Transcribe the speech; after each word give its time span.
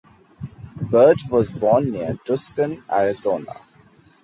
Bird 0.81 1.17
was 1.29 1.51
born 1.51 1.91
near 1.91 2.17
Tucson, 2.25 2.83
Arizona. 2.91 3.61